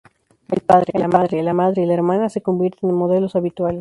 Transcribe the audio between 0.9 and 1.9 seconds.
la madre y